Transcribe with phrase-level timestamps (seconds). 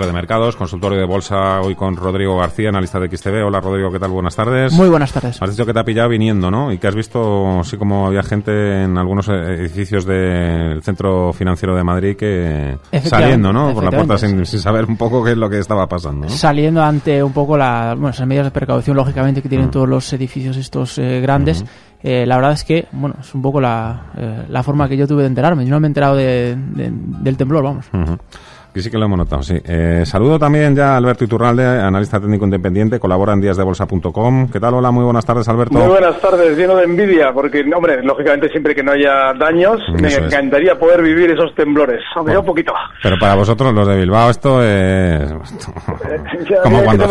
[0.00, 3.44] Cierre de mercados, consultorio de bolsa hoy con Rodrigo García, analista de XTV.
[3.44, 4.10] Hola Rodrigo, ¿qué tal?
[4.10, 4.72] Buenas tardes.
[4.72, 5.42] Muy buenas tardes.
[5.42, 6.72] Has dicho que te ha pillado viniendo, ¿no?
[6.72, 11.84] Y que has visto, así como había gente en algunos edificios del centro financiero de
[11.84, 13.74] Madrid que saliendo, ¿no?
[13.74, 16.28] Por la puerta sin, saber un poco qué es lo que estaba pasando.
[16.28, 16.32] ¿no?
[16.32, 19.72] Saliendo ante un poco la, bueno, las medidas de precaución, lógicamente, que tienen mm.
[19.72, 21.62] todos los edificios estos eh, grandes.
[22.02, 25.06] Eh, la verdad es que, bueno, es un poco la, eh, la forma que yo
[25.06, 25.66] tuve de enterarme.
[25.66, 27.84] Yo no me he enterado de, del temblor, vamos.
[28.72, 29.60] Que sí que lo hemos notado, sí.
[29.64, 34.48] Eh, saludo también ya a Alberto Iturralde, analista técnico independiente, colabora en díasdebolsa.com.
[34.48, 34.74] ¿Qué tal?
[34.74, 35.74] Hola, muy buenas tardes, Alberto.
[35.76, 40.14] Muy buenas tardes, lleno de envidia, porque, hombre, lógicamente siempre que no haya daños, me
[40.14, 42.72] encantaría poder vivir esos temblores, aunque un poquito.
[43.02, 45.32] Pero para vosotros, los de Bilbao, esto es...
[46.62, 47.08] como cuando...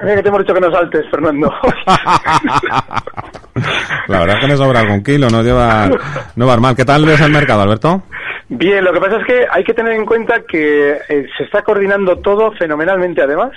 [0.00, 1.52] Que te, hemos dicho que no saltes, Fernando.
[4.06, 5.90] La verdad es que me sobra algún kilo, no lleva,
[6.36, 6.76] no va mal.
[6.76, 8.02] ¿Qué tal ves el mercado, Alberto?
[8.48, 11.62] Bien, lo que pasa es que hay que tener en cuenta que eh, se está
[11.62, 13.52] coordinando todo fenomenalmente, además,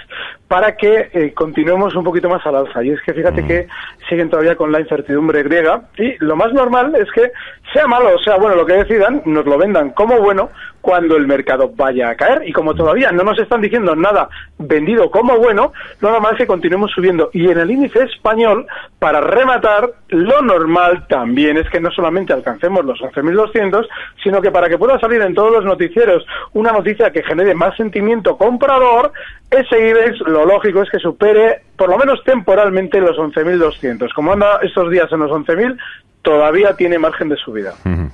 [0.47, 2.83] para que eh, continuemos un poquito más al alza.
[2.83, 3.47] Y es que fíjate mm.
[3.47, 3.67] que
[4.09, 7.31] siguen todavía con la incertidumbre griega y lo más normal es que
[7.73, 10.51] sea malo o sea bueno lo que decidan, nos lo vendan como bueno
[10.85, 12.43] cuando el mercado vaya a caer.
[12.47, 14.29] Y como todavía no nos están diciendo nada
[14.59, 17.31] vendido como bueno, lo normal es que continuemos subiendo.
[17.33, 18.67] Y en el índice español,
[18.99, 23.87] para rematar, lo normal también es que no solamente alcancemos los 11.200,
[24.23, 27.75] sino que para que pueda salir en todos los noticieros una noticia que genere más
[27.75, 29.11] sentimiento comprador,
[29.49, 34.13] ese IBEX lo lógico es que supere por lo menos temporalmente los 11.200.
[34.13, 35.77] Como anda estos días en los 11.000,
[36.21, 37.73] todavía tiene margen de subida.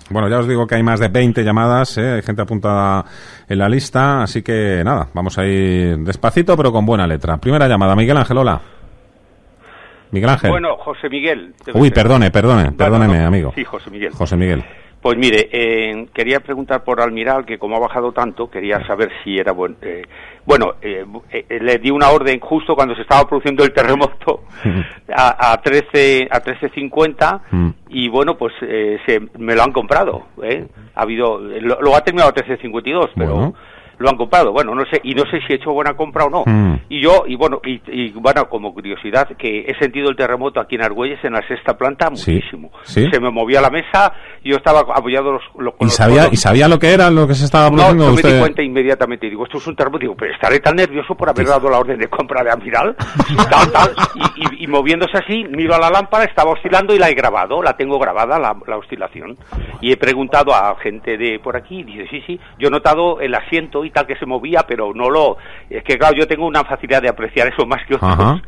[0.10, 2.12] Bueno, ya os digo que hay más de 20 llamadas, ¿eh?
[2.12, 3.06] hay gente apuntada
[3.50, 7.38] en la lista, así que nada, vamos a ir despacito pero con buena letra.
[7.38, 8.62] Primera llamada, Miguel Ángel, hola.
[10.12, 10.52] Miguel Ángel.
[10.52, 11.56] Bueno, José Miguel.
[11.74, 13.54] Uy, perdone, perdone, perdóneme, amigo.
[13.56, 14.12] Sí, José Miguel.
[14.12, 14.64] José Miguel.
[15.02, 19.36] Pues mire, eh, quería preguntar por Almiral, que como ha bajado tanto, quería saber si
[19.36, 20.04] era buen, eh,
[20.46, 21.06] bueno, eh,
[21.50, 24.44] le di una orden justo cuando se estaba produciendo el terremoto
[25.16, 27.70] a, a 13 a 13.50 mm.
[27.90, 30.28] y bueno, pues se, me lo han comprado.
[30.96, 33.54] Ha habido, lo, ha terminado a 13.52, pero
[34.02, 34.52] lo han comprado.
[34.52, 36.44] Bueno, no sé, y no sé si he hecho buena compra o no.
[36.46, 36.82] Mm.
[36.90, 40.84] Y yo, y bueno, y, bueno, como curiosidad, que he sentido el terremoto aquí en
[40.84, 42.72] Argüelles, en la sexta planta, muchísimo.
[42.84, 44.14] Se me movía la mesa,
[44.44, 47.46] yo estaba apoyado los, los ¿Y, sabía, ¿Y sabía lo que era, lo que se
[47.46, 48.06] estaba produciendo?
[48.08, 49.30] No, me di cuenta inmediatamente.
[49.30, 50.02] Digo, esto es un terremoto.
[50.02, 52.96] Digo, pero estaré tan nervioso por haber dado la orden de compra de Amiral.
[54.58, 57.62] y, moviéndose así, miro a la lámpara, estaba oscilando y la he grabado.
[57.62, 59.38] La tengo grabada, la, la oscilación.
[59.80, 63.20] Y he preguntado a gente de por aquí, y dice, sí, sí, yo he notado
[63.20, 65.38] el asiento y tal que se movía, pero no lo...
[65.70, 68.42] Es que claro, yo tengo una facilidad de apreciar eso más que otros.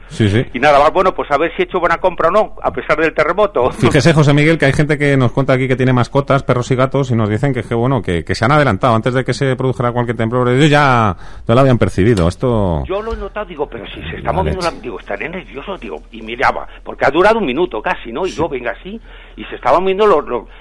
[0.54, 2.72] Y nada más, bueno, pues a ver si he hecho buena compra o no, a
[2.72, 3.72] pesar del terremoto.
[3.72, 6.76] Fíjese, José Miguel, que hay gente que nos cuenta aquí que tiene mascotas, perros y
[6.76, 9.56] gatos, y nos dicen que, que bueno, que, se han adelantado antes de que se
[9.56, 10.50] produjera cualquier temblor.
[10.50, 11.16] Ellos ya,
[11.48, 12.28] ya lo habían percibido.
[12.28, 12.84] Esto...
[12.86, 16.02] Yo lo he notado, digo, pero si se está moviendo, la, digo, estaré nervioso, digo,
[16.12, 18.26] y miraba, porque ha durado un minuto casi, ¿no?
[18.26, 19.00] Y yo, venga, así,
[19.36, 20.06] y se estaba moviendo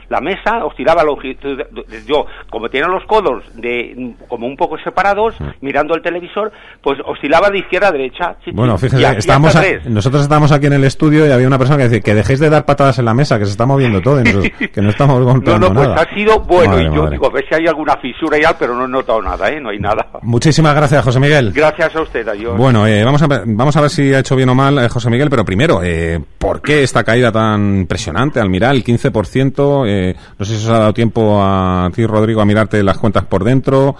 [0.08, 1.58] la mesa, oscilaba longitud,
[2.06, 6.52] yo, como tenía los codos de como un poco separados, mirando el televisor,
[6.82, 8.36] pues oscilaba de izquierda a derecha.
[8.52, 9.56] bueno, fíjese, estamos
[9.86, 12.50] nosotros estábamos aquí en el estudio y había una persona que decía que dejéis de
[12.50, 14.22] dar patadas en la mesa, que se está moviendo todo,
[14.72, 17.44] que no estamos golpeando No, no, pues ha sido bueno, y yo digo, a ver
[17.48, 19.60] si hay alguna fisura y algo, pero no he notado nada, ¿eh?
[19.60, 20.06] No hay nada.
[20.22, 21.52] Muchísimas gracias, José Miguel.
[21.52, 22.56] Gracias a usted, adiós.
[22.56, 25.10] Bueno, eh, vamos, a vamos a ver si ha hecho bien o mal eh, José
[25.10, 29.84] Miguel, pero primero, eh, ¿por qué esta caída tan impresionante al mirar el 15%?
[29.86, 33.24] Eh, no sé si os ha dado tiempo a ti, Rodrigo, a mirarte las cuentas
[33.24, 33.96] por dentro.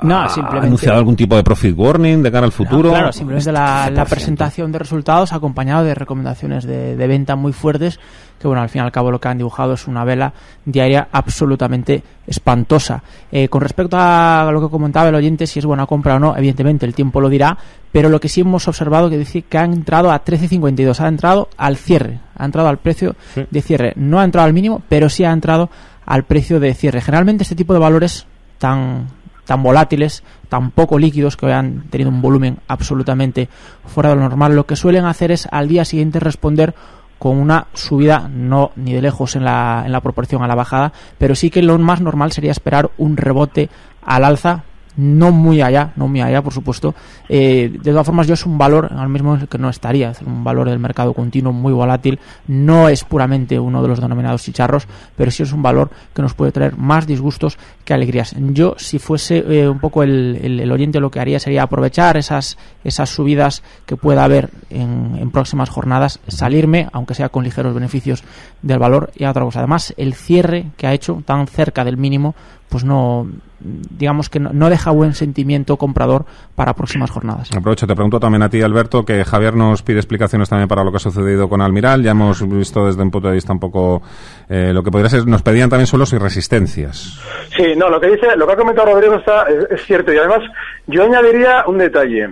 [0.00, 0.66] No, ¿Ha simplemente.
[0.68, 2.90] anunciado algún tipo de profit warning de cara al futuro?
[2.90, 7.98] claro, simplemente la, la, presentación de resultados acompañado de recomendaciones de, de, venta muy fuertes,
[8.38, 10.32] que bueno, al fin y al cabo lo que han dibujado es una vela
[10.64, 13.02] diaria absolutamente espantosa.
[13.32, 16.36] Eh, con respecto a lo que comentaba el oyente, si es buena compra o no,
[16.36, 17.58] evidentemente el tiempo lo dirá,
[17.90, 21.48] pero lo que sí hemos observado que dice que ha entrado a 13.52, ha entrado
[21.56, 23.16] al cierre, ha entrado al precio
[23.50, 23.94] de cierre.
[23.96, 25.70] No ha entrado al mínimo, pero sí ha entrado
[26.06, 27.00] al precio de cierre.
[27.00, 28.26] Generalmente este tipo de valores
[28.58, 29.17] tan
[29.48, 33.48] tan volátiles, tan poco líquidos, que han tenido un volumen absolutamente
[33.86, 36.74] fuera de lo normal, lo que suelen hacer es al día siguiente responder
[37.18, 40.92] con una subida no ni de lejos en la, en la proporción a la bajada,
[41.16, 43.70] pero sí que lo más normal sería esperar un rebote
[44.04, 44.64] al alza
[44.98, 46.92] no muy allá, no muy allá, por supuesto.
[47.28, 50.42] Eh, de todas formas, yo es un valor, al mismo que no estaría, es un
[50.42, 52.18] valor del mercado continuo muy volátil.
[52.48, 56.34] No es puramente uno de los denominados chicharros, pero sí es un valor que nos
[56.34, 58.34] puede traer más disgustos que alegrías.
[58.36, 62.58] Yo, si fuese eh, un poco el, el, Oriente, lo que haría sería aprovechar esas,
[62.82, 68.24] esas subidas que pueda haber en, en próximas jornadas, salirme, aunque sea con ligeros beneficios
[68.62, 69.60] del valor y otra cosa.
[69.60, 72.34] Además, el cierre que ha hecho tan cerca del mínimo,
[72.68, 73.26] pues no
[73.60, 76.24] digamos que no, deja buen sentimiento comprador
[76.54, 77.50] para próximas jornadas.
[77.56, 80.90] Aprovecho, te pregunto también a ti, Alberto, que Javier nos pide explicaciones también para lo
[80.90, 82.02] que ha sucedido con Almiral.
[82.02, 84.02] Ya hemos visto desde un punto de vista un poco
[84.48, 87.18] eh, lo que podría ser, nos pedían también suelos y resistencias.
[87.56, 90.40] Sí, no, lo que dice, lo que ha comentado Rodrigo está, es, cierto y además
[90.86, 92.28] yo añadiría un detalle.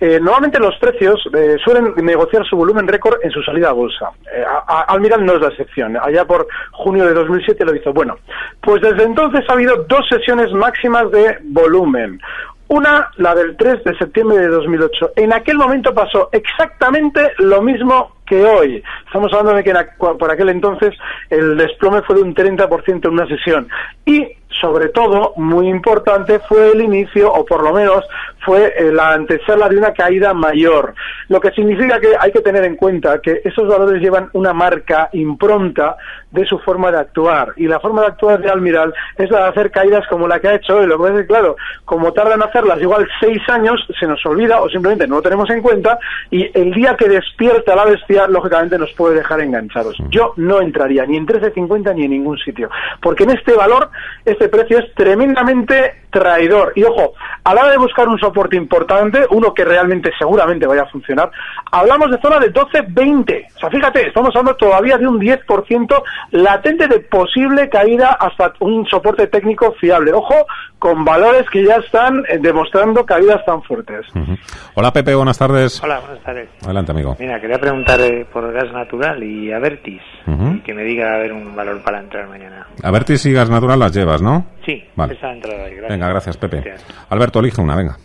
[0.00, 4.10] Eh, normalmente los precios eh, suelen negociar su volumen récord en su salida a bolsa.
[4.88, 5.96] Almiral no es la excepción.
[5.96, 7.92] Allá por junio de 2007 lo hizo.
[7.92, 8.16] Bueno,
[8.62, 12.20] pues desde entonces ha habido dos sesiones máximas de volumen.
[12.68, 15.12] Una, la del 3 de septiembre de 2008.
[15.16, 18.82] En aquel momento pasó exactamente lo mismo que hoy.
[19.06, 20.94] Estamos hablando de que por aquel entonces
[21.30, 23.68] el desplome fue de un 30% en una sesión.
[24.06, 28.04] Y sobre todo, muy importante, fue el inicio, o por lo menos
[28.44, 30.94] fue eh, la antesala de una caída mayor.
[31.28, 35.08] Lo que significa que hay que tener en cuenta que esos valores llevan una marca
[35.12, 35.96] impronta
[36.30, 37.52] de su forma de actuar.
[37.56, 40.48] Y la forma de actuar de Almiral es la de hacer caídas como la que
[40.48, 40.86] ha hecho hoy.
[40.86, 44.24] Lo que pasa es que, claro, como tardan en hacerlas igual seis años, se nos
[44.24, 45.98] olvida o simplemente no lo tenemos en cuenta
[46.30, 49.96] y el día que despierta la bestia, lógicamente nos puede dejar enganchados.
[50.10, 52.70] Yo no entraría ni en 13.50 ni en ningún sitio.
[53.02, 53.90] Porque en este valor,
[54.24, 56.72] este precio es tremendamente traidor.
[56.76, 57.14] Y ojo,
[57.44, 61.30] a la hora de buscar un soporte importante, uno que realmente seguramente vaya a funcionar,
[61.70, 63.46] hablamos de zona de 12-20.
[63.56, 66.02] O sea, fíjate, estamos hablando todavía de un 10%
[66.32, 70.12] latente de posible caída hasta un soporte técnico fiable.
[70.12, 70.46] Ojo,
[70.80, 74.06] con valores que ya están eh, demostrando caídas tan fuertes.
[74.74, 75.82] Hola Pepe, buenas tardes.
[75.84, 76.48] Hola, buenas tardes.
[76.64, 77.16] Adelante, amigo.
[77.20, 81.32] Mira, quería preguntar eh, por gas natural y Avertis, y que me diga a ver
[81.32, 82.66] un valor para entrar mañana.
[82.82, 84.46] Avertis y gas natural las llevas, ¿no?
[84.64, 85.14] Sí, vale.
[85.14, 86.74] esa entrada ahí, Venga, gracias Pepe.
[87.08, 87.96] Alberto, elige una, venga.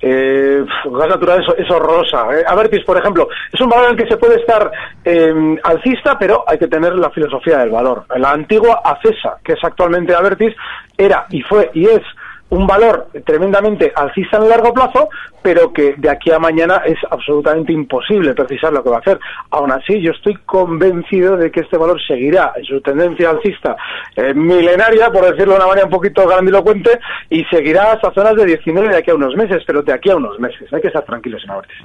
[0.00, 2.26] Eh, gas natural es, horrorosa.
[2.32, 2.44] Eh.
[2.46, 4.70] Avertis, por ejemplo, es un valor en el que se puede estar
[5.04, 8.04] eh, alcista, pero hay que tener la filosofía del valor.
[8.16, 10.54] La antigua ACESA, que es actualmente Avertis,
[10.96, 12.02] era y fue y es
[12.50, 15.08] un valor tremendamente alcista en el largo plazo,
[15.42, 19.18] pero que de aquí a mañana es absolutamente imposible precisar lo que va a hacer.
[19.50, 23.76] Aún así, yo estoy convencido de que este valor seguirá en su tendencia alcista
[24.16, 26.98] eh, milenaria, por decirlo de una manera un poquito grandilocuente,
[27.30, 30.16] y seguirá hasta zonas de 19 de aquí a unos meses, pero de aquí a
[30.16, 30.72] unos meses.
[30.72, 31.78] Hay que estar tranquilos en Avertis.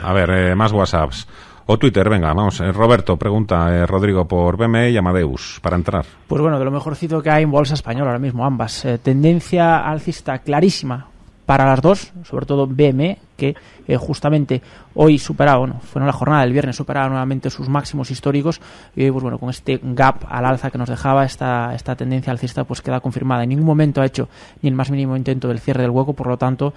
[0.02, 1.26] A ver, eh, más WhatsApps.
[1.72, 2.58] O Twitter, venga, vamos.
[2.58, 6.04] Eh, Roberto pregunta, eh, Rodrigo, por BME y Amadeus, para entrar.
[6.26, 8.84] Pues bueno, de lo mejorcito que hay en Bolsa Española ahora mismo, ambas.
[8.84, 11.06] Eh, tendencia alcista clarísima
[11.46, 13.54] para las dos, sobre todo BME, que
[13.96, 14.60] justamente
[14.94, 18.60] hoy superaba, bueno, fue en la jornada del viernes, superaba nuevamente sus máximos históricos
[18.96, 22.32] y hoy, pues bueno, con este gap al alza que nos dejaba esta, esta tendencia
[22.32, 23.44] alcista, pues queda confirmada.
[23.44, 24.28] En ningún momento ha hecho
[24.60, 26.74] ni el más mínimo intento del cierre del hueco, por lo tanto,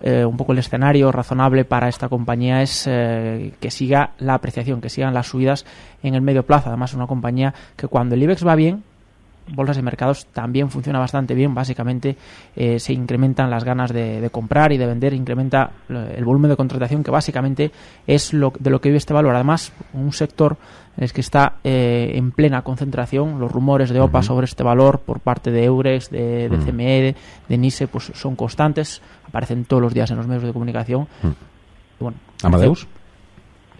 [0.00, 4.80] eh, un poco el escenario razonable para esta compañía es eh, que siga la apreciación,
[4.80, 5.64] que sigan las subidas
[6.02, 6.68] en el medio plazo.
[6.68, 8.84] Además, es una compañía que cuando el IBEX va bien,
[9.52, 11.52] bolsas de mercados también funciona bastante bien.
[11.52, 12.16] Básicamente
[12.54, 17.02] eh, se incrementan las ganas de, comprar y de vender, incrementa el volumen de contratación,
[17.02, 17.72] que básicamente
[18.06, 19.34] es lo, de lo que vive este valor.
[19.34, 20.58] Además, un sector
[20.96, 23.38] es que está en plena concentración.
[23.38, 27.14] Los rumores de OPA sobre este valor por parte de Eurex, de, CME,
[27.48, 31.06] de, NISE, pues son constantes aparecen todos los días en los medios de comunicación.
[31.22, 31.30] Hmm.
[32.00, 32.86] Bueno, ¿Amadeus?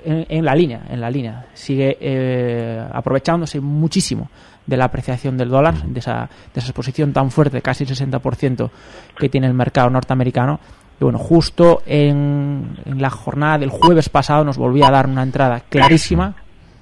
[0.05, 1.47] En, la línea, en la línea.
[1.55, 4.31] Sigue eh, aprovechándose muchísimo
[4.65, 5.93] de la apreciación del dólar, hmm.
[5.93, 8.71] de, esa, de esa exposición tan fuerte, casi 60%
[9.19, 10.61] que tiene el mercado norteamericano.
[11.01, 15.23] Y bueno, justo en, en, la jornada del jueves pasado nos volvía a dar una
[15.23, 16.35] entrada clarísima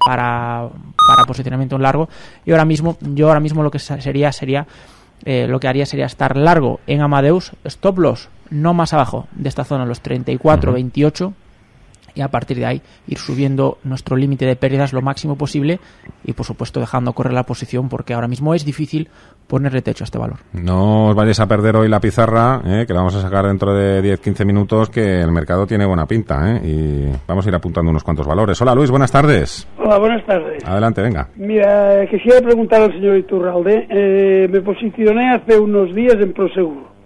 [0.03, 0.69] para,
[1.07, 2.09] para posicionamiento en largo.
[2.45, 4.65] Y ahora mismo, yo ahora mismo lo que sería sería
[5.25, 9.49] eh, lo que haría sería estar largo en Amadeus, stop loss no más abajo de
[9.49, 11.33] esta zona, los 34, 28
[12.17, 15.79] y a partir de ahí ir subiendo nuestro límite de pérdidas lo máximo posible
[16.23, 19.09] y por supuesto dejando correr la posición porque ahora mismo es difícil
[19.47, 20.37] ponerle techo a este valor.
[20.53, 23.73] No os vayáis a perder hoy la pizarra, eh, que la vamos a sacar dentro
[23.73, 27.91] de 10-15 minutos, que el mercado tiene buena pinta eh, y vamos a ir apuntando
[27.91, 28.59] unos cuantos valores.
[28.61, 29.67] Hola Luis, buenas tardes.
[29.77, 30.63] Hola, buenas tardes.
[30.65, 31.29] Adelante, venga.
[31.35, 36.97] Mira, quisiera preguntar al señor Iturralde, eh, me posicioné hace unos días en Prosegur.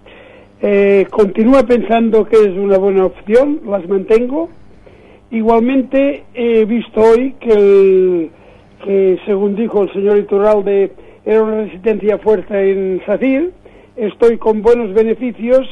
[0.63, 4.50] Eh, continúa pensando que es una buena opción, las mantengo.
[5.32, 8.32] Igualmente he visto hoy que, el,
[8.84, 10.92] que según dijo el señor Iturralde,
[11.26, 13.52] era una resistencia fuerte en SACIR.
[13.96, 15.68] Estoy con buenos beneficios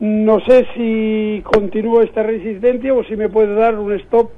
[0.00, 4.30] no sé si continúo esta resistencia o si me puede dar un stop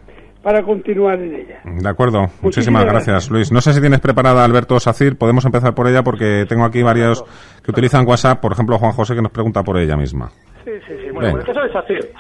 [0.42, 1.60] para continuar en ella.
[1.64, 3.50] De acuerdo, muchísimas, gracias, Luis.
[3.50, 7.24] No sé si tienes preparada Alberto Sacir, podemos empezar por ella porque tengo aquí varios
[7.64, 10.30] que utilizan WhatsApp, por ejemplo Juan José que nos pregunta por ella misma.
[10.64, 11.10] Sí, sí, sí.
[11.10, 12.10] Bueno, en el caso de Sacir,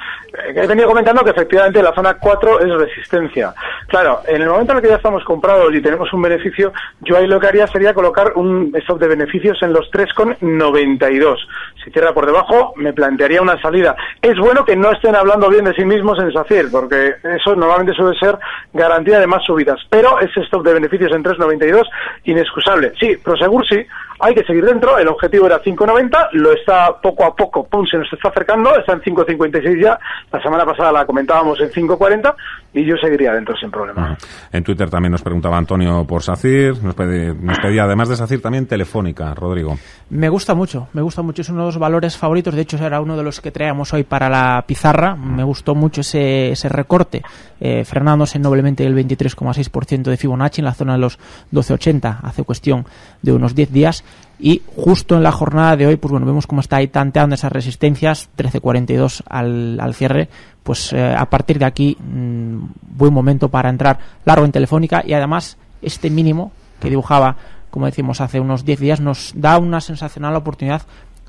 [0.48, 3.54] he venido comentando que efectivamente la zona 4 es resistencia.
[3.88, 7.16] Claro, en el momento en el que ya estamos comprados y tenemos un beneficio, yo
[7.16, 11.36] ahí lo que haría sería colocar un stop de beneficios en los 3,92.
[11.84, 13.96] Si cierra por debajo, me plantearía una salida.
[14.20, 17.94] Es bueno que no estén hablando bien de sí mismos en SACIR, porque eso normalmente
[17.94, 18.36] suele ser
[18.72, 19.80] garantía de más subidas.
[19.88, 21.84] Pero ese stop de beneficios en 3,92,
[22.24, 22.92] inexcusable.
[22.98, 23.86] Sí, Prosegur sí,
[24.20, 24.98] hay que seguir dentro.
[24.98, 28.92] El objetivo era 5,90, lo está poco a poco, pum, se nos está acercando, está
[28.92, 29.98] en 5,56 ya.
[30.32, 32.34] La semana pasada la comentábamos en 5,40
[32.72, 34.16] y yo seguiría dentro sin problema.
[34.52, 39.34] En Twitter también nos preguntaba Antonio por SACIR, nos, pedía, además de SACIR también Telefónica,
[39.34, 39.78] Rodrigo.
[40.10, 43.00] Me gusta mucho, me gusta mucho, es uno de los valores favoritos, de hecho era
[43.00, 47.22] uno de los que traíamos hoy para la pizarra, me gustó mucho ese, ese recorte,
[47.60, 51.18] eh, frenándose noblemente el 23,6% de Fibonacci en la zona de los
[51.52, 52.84] 12,80 hace cuestión
[53.22, 54.04] de unos 10 días
[54.38, 57.50] y justo en la jornada de hoy, pues bueno, vemos cómo está ahí tanteando esas
[57.50, 60.28] resistencias, 13.42 al, al cierre,
[60.62, 62.58] pues eh, a partir de aquí, mm,
[62.96, 67.36] buen momento para entrar largo en Telefónica y además este mínimo que dibujaba,
[67.70, 70.82] como decimos, hace unos 10 días, nos da una sensacional oportunidad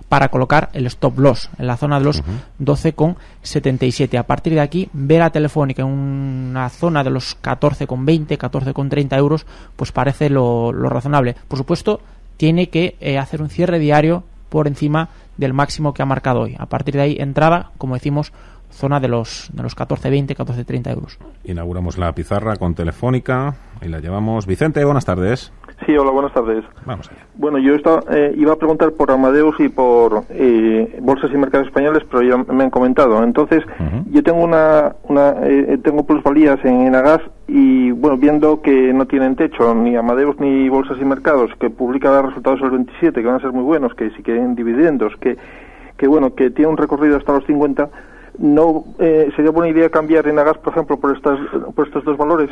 [0.09, 2.23] para colocar el stop loss en la zona de los
[2.59, 4.17] 12,77.
[4.17, 9.45] A partir de aquí, ver a Telefónica en una zona de los 14,20, 14,30 euros,
[9.75, 11.35] pues parece lo, lo razonable.
[11.47, 11.99] Por supuesto,
[12.37, 16.55] tiene que eh, hacer un cierre diario por encima del máximo que ha marcado hoy.
[16.57, 18.31] A partir de ahí, entrada, como decimos,
[18.71, 21.17] zona de los, de los 14,20, 14,30 euros.
[21.43, 24.45] Inauguramos la pizarra con Telefónica y la llevamos.
[24.45, 25.51] Vicente, buenas tardes.
[25.87, 26.65] Sí, hola, buenas tardes.
[26.85, 27.21] Vamos allá.
[27.35, 27.73] Bueno, yo
[28.11, 32.53] eh, iba a preguntar por Amadeus y por eh, bolsas y mercados españoles, pero ya
[32.53, 33.23] me han comentado.
[33.23, 33.63] Entonces,
[34.11, 39.37] yo tengo una, una eh, tengo plusvalías en Enagas y, bueno, viendo que no tienen
[39.37, 43.39] techo ni Amadeus ni bolsas y mercados, que publica resultados el 27, que van a
[43.39, 45.37] ser muy buenos, que si quieren dividendos, que,
[45.95, 47.89] que bueno, que tiene un recorrido hasta los 50,
[48.39, 51.39] no sería buena idea cambiar Enagas, por ejemplo, por estas,
[51.73, 52.49] por estos dos valores.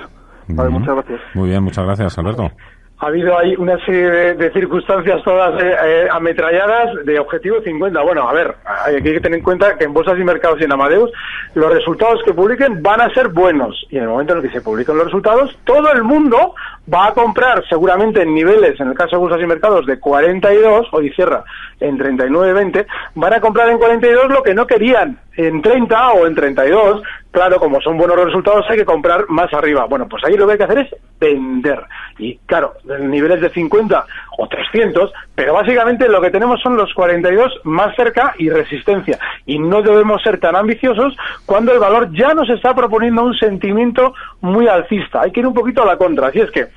[0.48, 1.20] Vale, muchas gracias.
[1.34, 2.50] Muy bien, muchas gracias, Alberto
[2.98, 8.02] ha habido ahí una serie de, circunstancias todas eh, eh, ametralladas de objetivo 50.
[8.02, 10.72] Bueno, a ver, hay, que tener en cuenta que en bolsas y mercados y en
[10.72, 11.12] Amadeus
[11.56, 13.86] los resultados que publiquen van a ser buenos.
[13.90, 16.56] Y en el momento en el que se publiquen los resultados, todo el mundo
[16.92, 20.88] va a comprar seguramente en niveles, en el caso de bolsas y mercados, de 42,
[20.92, 21.44] hoy cierra
[21.82, 22.86] en 39.20,
[23.16, 27.02] van a comprar en 42 lo que no querían en 30 o en 32.
[27.36, 29.84] Claro, como son buenos resultados, hay que comprar más arriba.
[29.88, 31.84] Bueno, pues ahí lo que hay que hacer es vender.
[32.18, 34.06] Y claro, niveles de 50
[34.38, 39.20] o 300, pero básicamente lo que tenemos son los 42 más cerca y resistencia.
[39.46, 41.14] Y no debemos ser tan ambiciosos
[41.46, 45.24] cuando el valor ya nos está proponiendo un sentimiento muy alcista.
[45.24, 46.28] Hay que ir un poquito a la contra.
[46.28, 46.68] Así es que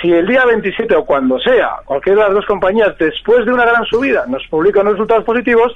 [0.00, 3.64] si el día 27 o cuando sea, cualquiera de las dos compañías, después de una
[3.64, 5.74] gran subida, nos publican resultados positivos,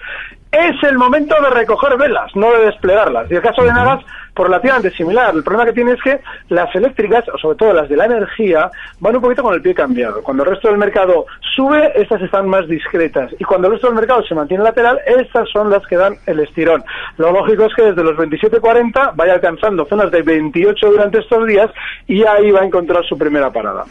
[0.52, 3.30] es el momento de recoger velas, no de desplegarlas.
[3.30, 4.04] Y el caso de Nagas,
[4.38, 5.34] por relativamente similar.
[5.34, 8.70] El problema que tiene es que las eléctricas, o sobre todo las de la energía,
[9.00, 10.22] van un poquito con el pie cambiado.
[10.22, 11.26] Cuando el resto del mercado
[11.56, 13.32] sube, estas están más discretas.
[13.40, 16.38] Y cuando el resto del mercado se mantiene lateral, estas son las que dan el
[16.38, 16.84] estirón.
[17.16, 21.68] Lo lógico es que desde los 27.40 vaya alcanzando zonas de 28 durante estos días
[22.06, 23.86] y ahí va a encontrar su primera parada.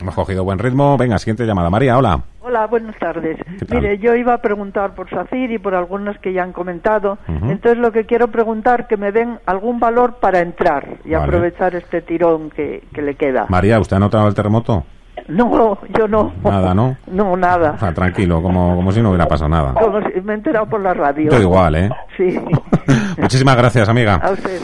[0.00, 0.98] Hemos cogido buen ritmo.
[0.98, 1.70] Venga, siguiente llamada.
[1.70, 2.33] María, hola.
[2.46, 3.38] Hola, buenas tardes.
[3.70, 7.16] Mire, yo iba a preguntar por SACIR y por algunos que ya han comentado.
[7.26, 12.02] Entonces, lo que quiero preguntar, que me den algún valor para entrar y aprovechar este
[12.02, 13.46] tirón que, le queda.
[13.48, 14.84] María, ¿usted ha notado el terremoto?
[15.26, 16.34] No, yo no.
[16.44, 16.98] Nada, ¿no?
[17.06, 17.78] No, nada.
[17.94, 19.72] tranquilo, como, como si no hubiera pasado nada.
[19.72, 21.30] Como si me he enterado por la radio.
[21.30, 21.90] Todo igual, ¿eh?
[22.18, 22.38] Sí.
[23.16, 24.16] Muchísimas gracias, amiga.
[24.16, 24.60] A usted.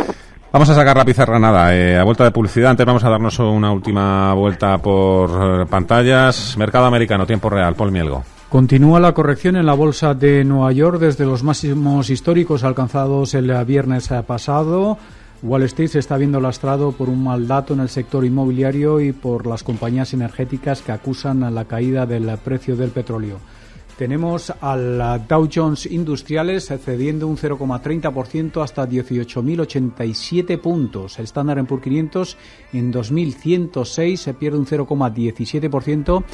[0.52, 2.70] Vamos a sacar la pizarra nada, eh, a vuelta de publicidad.
[2.70, 5.30] Antes vamos a darnos una última vuelta por
[5.62, 6.56] eh, pantallas.
[6.56, 8.24] Mercado americano, tiempo real, Paul Mielgo.
[8.48, 13.64] Continúa la corrección en la bolsa de Nueva York desde los máximos históricos alcanzados el
[13.64, 14.98] viernes pasado.
[15.42, 19.12] Wall Street se está viendo lastrado por un mal dato en el sector inmobiliario y
[19.12, 23.38] por las compañías energéticas que acusan la caída del precio del petróleo.
[24.00, 31.18] Tenemos al Dow Jones Industriales cediendo un 0,30% hasta 18.087 puntos.
[31.18, 32.36] El Standard Poor's 500
[32.72, 36.24] en 2.106 se pierde un 0,17%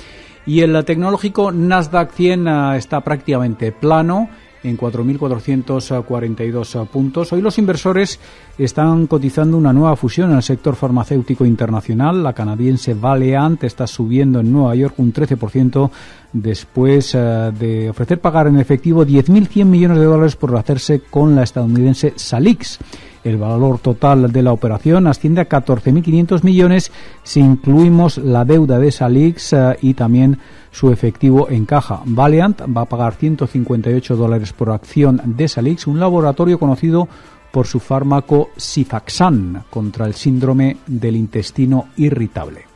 [0.47, 4.29] y el tecnológico Nasdaq 100 ah, está prácticamente plano
[4.67, 7.33] en 4.442 puntos.
[7.33, 8.19] Hoy los inversores
[8.59, 12.23] están cotizando una nueva fusión en el sector farmacéutico internacional.
[12.23, 15.91] La canadiense Valeant está subiendo en Nueva York un 13%
[16.33, 21.45] después eh, de ofrecer pagar en efectivo 10.100 millones de dólares por hacerse con la
[21.45, 22.79] estadounidense Salix.
[23.23, 26.93] El valor total de la operación asciende a 14.500 millones
[27.25, 30.39] si incluimos la deuda de Salix eh, y también
[30.77, 32.03] su efectivo en caja.
[32.05, 37.09] Valiant va a pagar 158 dólares por acción de Salix, un laboratorio conocido
[37.51, 42.76] por su fármaco Cifaxan contra el síndrome del intestino irritable.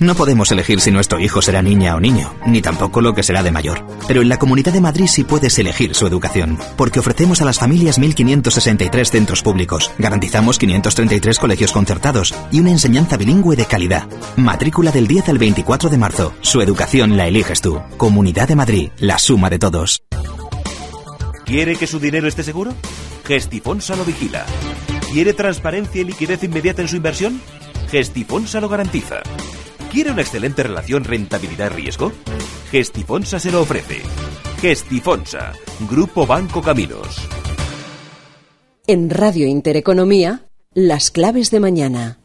[0.00, 3.42] No podemos elegir si nuestro hijo será niña o niño, ni tampoco lo que será
[3.42, 3.84] de mayor.
[4.08, 7.58] Pero en la Comunidad de Madrid sí puedes elegir su educación, porque ofrecemos a las
[7.58, 14.08] familias 1.563 centros públicos, garantizamos 533 colegios concertados y una enseñanza bilingüe de calidad.
[14.36, 16.32] Matrícula del 10 al 24 de marzo.
[16.40, 17.82] Su educación la eliges tú.
[17.98, 20.02] Comunidad de Madrid, la suma de todos.
[21.44, 22.72] ¿Quiere que su dinero esté seguro?
[23.26, 24.46] Gestifonsa lo vigila.
[25.12, 27.42] ¿Quiere transparencia y liquidez inmediata en su inversión?
[27.90, 29.16] Gestifonsa lo garantiza.
[29.90, 32.12] ¿Quiere una excelente relación rentabilidad-riesgo?
[32.70, 34.00] Gestifonsa se lo ofrece.
[34.60, 35.52] Gestifonsa,
[35.90, 37.28] Grupo Banco Caminos.
[38.86, 42.18] En Radio Intereconomía, las claves de mañana.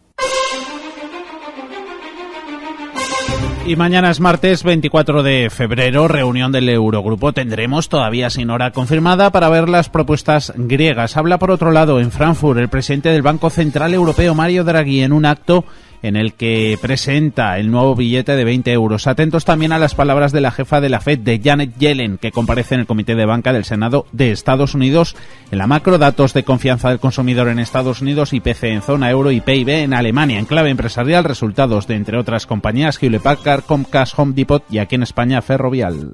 [3.66, 7.34] Y mañana es martes 24 de febrero, reunión del Eurogrupo.
[7.34, 11.18] Tendremos todavía sin hora confirmada para ver las propuestas griegas.
[11.18, 15.14] Habla por otro lado en Frankfurt el presidente del Banco Central Europeo, Mario Draghi, en
[15.14, 15.66] un acto
[16.02, 19.08] en el que presenta el nuevo billete de 20 euros.
[19.08, 22.32] Atentos también a las palabras de la jefa de la Fed, de Janet Yellen, que
[22.32, 25.16] comparece en el Comité de Banca del Senado de Estados Unidos.
[25.52, 29.32] En la macro, datos de confianza del consumidor en Estados Unidos, IPC en zona euro
[29.32, 30.40] y PIB en Alemania.
[30.40, 34.96] En clave empresarial, resultados de, entre otras compañías, Hewlett Packard, Comcast, Home Depot y aquí
[34.96, 36.14] en España, Ferrovial.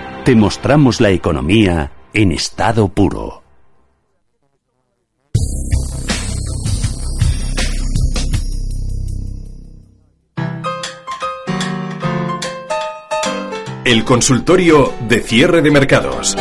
[0.23, 3.41] te mostramos la economía en estado puro.
[13.83, 16.37] El consultorio de cierre de mercados.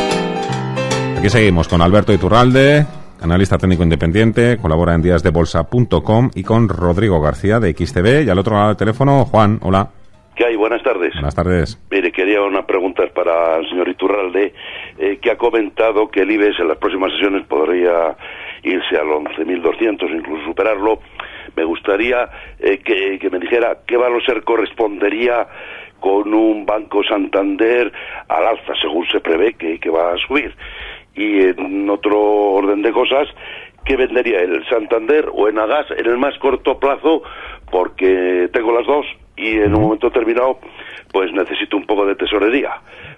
[1.18, 2.86] Aquí seguimos con Alberto Iturralde,
[3.22, 8.56] analista técnico independiente, colabora en díasdebolsa.com y con Rodrigo García de XTV y al otro
[8.56, 9.88] lado del teléfono Juan, hola.
[10.36, 10.56] ¿Qué hay?
[10.56, 11.12] Buenas tardes.
[11.14, 11.78] Buenas tardes.
[11.90, 14.52] Mire, quería una pregunta para el señor Iturralde,
[14.98, 18.14] eh, que ha comentado que el IBEX en las próximas sesiones podría
[18.62, 21.00] irse al 11.200, incluso superarlo.
[21.56, 22.28] Me gustaría
[22.58, 25.48] eh, que, me dijera qué valor ser correspondería
[25.98, 27.90] con un Banco Santander
[28.28, 30.54] al alza, según se prevé que, va a subir.
[31.14, 33.28] Y en otro orden de cosas,
[33.86, 37.22] ¿qué vendería el Santander o en Agas en el más corto plazo?
[37.70, 39.06] Porque tengo las dos
[39.40, 40.58] y en un momento determinado
[41.10, 42.70] pues necesito un poco de tesorería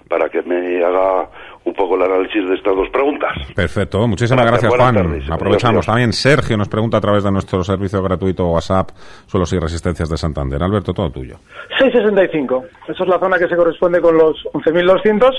[0.07, 1.29] para que me haga
[1.65, 3.31] un poco el análisis de estas dos preguntas.
[3.55, 5.21] Perfecto, muchísimas gracias Juan.
[5.31, 6.11] Aprovechamos también.
[6.11, 8.89] Sergio nos pregunta a través de nuestro servicio gratuito WhatsApp
[9.27, 10.61] suelos y resistencias de Santander.
[10.61, 11.37] Alberto, todo tuyo.
[11.79, 12.65] 665.
[12.87, 15.31] Esa es la zona que se corresponde con los 11.200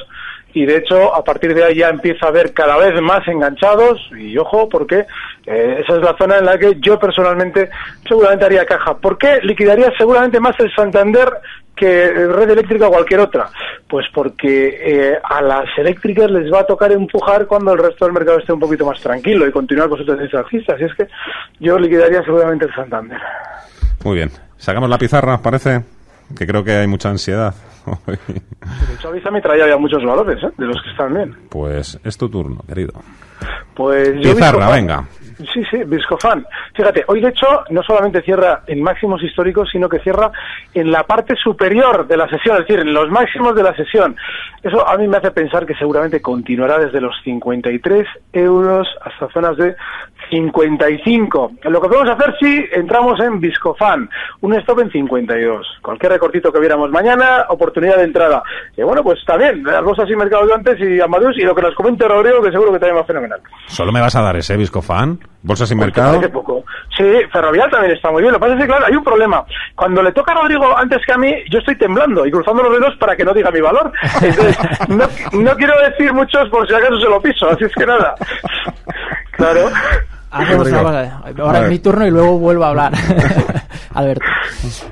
[0.55, 4.01] y de hecho a partir de ahí ya empieza a haber cada vez más enganchados
[4.17, 5.05] y ojo porque
[5.47, 7.69] eh, esa es la zona en la que yo personalmente
[8.09, 8.97] seguramente haría caja.
[8.97, 11.29] ¿Por qué liquidaría seguramente más el Santander
[11.75, 13.51] que red eléctrica o cualquier otra?
[13.89, 18.15] Pues porque eh, a las eléctricas les va a tocar empujar cuando el resto del
[18.15, 20.75] mercado esté un poquito más tranquilo y continuar con su tendencia alcista.
[20.75, 21.07] Así es que
[21.61, 23.21] yo liquidaría seguramente el Santander.
[24.05, 24.31] Muy bien.
[24.57, 25.83] Sacamos la pizarra, parece,
[26.37, 27.55] que creo que hay mucha ansiedad.
[28.07, 30.51] de hecho, Avisa me traía ya muchos valores, ¿eh?
[30.57, 31.37] de los que están bien.
[31.51, 32.93] Pues es tu turno, querido.
[33.75, 35.07] Pues Pizarra, venga.
[35.37, 36.47] Sí, sí, Viscofan.
[36.75, 40.31] Fíjate, hoy de hecho no solamente cierra en máximos históricos, sino que cierra
[40.73, 44.17] en la parte superior de la sesión, es decir, en los máximos de la sesión.
[44.63, 49.57] Eso a mí me hace pensar que seguramente continuará desde los 53 euros hasta zonas
[49.57, 49.75] de
[50.35, 51.53] 55.
[51.65, 54.09] Lo que podemos hacer si entramos en Viscofan,
[54.41, 55.67] un stop en 52.
[55.83, 58.43] Cualquier recortito que viéramos mañana, oportunidad de entrada.
[58.77, 61.63] Y bueno, pues también, las bolsas y mercados de antes y Amadeus y lo que
[61.63, 63.41] nos comente Rodrigo, que seguro que también va fenomenal.
[63.67, 65.19] ¿Solo me vas a dar ese Viscofan?
[65.43, 66.15] ¿Bolsas y Pues mercado?
[66.15, 66.65] parece poco.
[66.97, 68.33] Sí, Ferrovial también está muy bien.
[68.33, 69.45] Lo que pasa es que, claro, hay un problema.
[69.75, 72.73] Cuando le toca a Rodrigo antes que a mí, yo estoy temblando y cruzando los
[72.73, 73.93] dedos para que no diga mi valor.
[74.23, 75.05] Entonces, no,
[75.43, 78.15] no quiero decir muchos por si acaso se lo piso, así es que nada.
[79.37, 79.69] Claro.
[80.57, 81.23] Cosa.
[81.39, 82.93] Ahora es mi turno y luego vuelvo a hablar.
[83.95, 84.25] Alberto.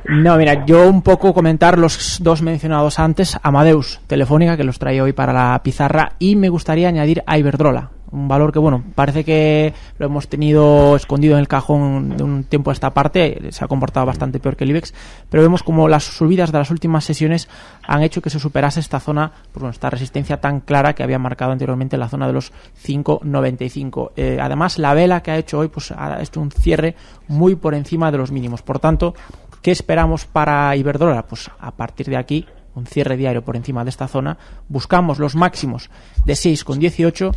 [0.08, 3.36] No, mira, yo un poco comentar los dos mencionados antes.
[3.42, 6.12] Amadeus, Telefónica, que los traía hoy para la pizarra.
[6.18, 7.90] Y me gustaría añadir a Iberdrola.
[8.12, 12.44] Un valor que, bueno, parece que lo hemos tenido escondido en el cajón de un
[12.44, 13.50] tiempo a esta parte.
[13.50, 14.92] Se ha comportado bastante peor que el IBEX.
[15.30, 17.48] Pero vemos como las subidas de las últimas sesiones
[17.86, 21.52] han hecho que se superase esta zona, pues esta resistencia tan clara que había marcado
[21.52, 22.52] anteriormente la zona de los
[22.84, 24.10] 5.95.
[24.16, 26.94] Eh, además, la vela que ha hecho hoy, pues ha hecho un cierre
[27.28, 28.60] muy por encima de los mínimos.
[28.60, 29.14] Por tanto,
[29.62, 31.26] ¿qué esperamos para Iberdrola?
[31.26, 34.36] Pues a partir de aquí, un cierre diario por encima de esta zona,
[34.68, 35.90] buscamos los máximos
[36.24, 37.32] de 6,18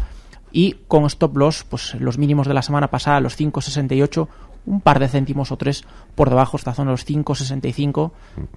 [0.55, 4.27] y con stop loss, pues los mínimos de la semana pasada, los 5,68,
[4.67, 5.83] un par de céntimos o tres
[6.15, 8.11] por debajo, esta zona de los 5,65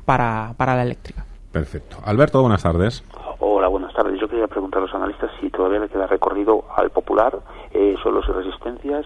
[0.05, 1.27] para, para la eléctrica.
[1.51, 1.97] Perfecto.
[2.05, 3.03] Alberto, buenas tardes.
[3.41, 4.21] Hola, buenas tardes.
[4.21, 7.37] Yo quería preguntar a los analistas si todavía le queda recorrido al Popular,
[7.73, 9.05] eh, suelos y resistencias,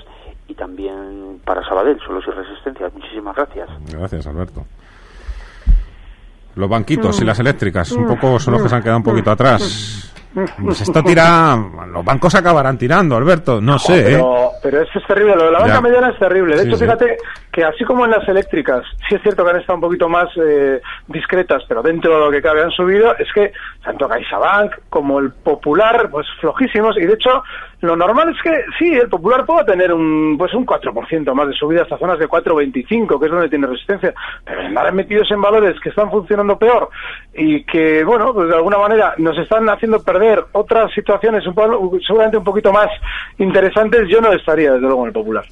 [0.48, 2.92] y también para Sabadell, suelos y resistencias.
[2.92, 3.70] Muchísimas gracias.
[3.90, 4.66] Gracias, Alberto.
[6.57, 9.31] Los banquitos y las eléctricas, un poco son los que se han quedado un poquito
[9.31, 10.12] atrás.
[10.35, 11.57] Pues esto tira.
[11.92, 13.61] Los bancos acabarán tirando, Alberto.
[13.61, 14.05] No sé, ¿eh?
[14.16, 15.81] Pero, pero eso es terrible, lo de la banca Ya.
[15.81, 16.57] mediana es terrible.
[16.57, 16.85] De Sí, hecho, sí.
[16.85, 17.16] fíjate
[17.53, 20.29] que así como en las eléctricas, sí es cierto que han estado un poquito más
[20.37, 23.53] eh, discretas, pero dentro de lo que cabe han subido, es que
[23.85, 27.42] tanto CaixaBank como el Popular, pues flojísimos, y de hecho,
[27.83, 31.55] lo normal es que sí, el Popular pueda tener un pues un 4% más de
[31.55, 34.14] subida hasta zonas de 4,25, que es donde tiene resistencia,
[34.45, 36.88] pero andar metidos en valores que están funcionando peor
[37.35, 41.90] y que, bueno, pues de alguna manera nos están haciendo perder otras situaciones un po-
[42.07, 42.88] seguramente un poquito más
[43.38, 45.45] interesantes, yo no estaría desde luego en el Popular.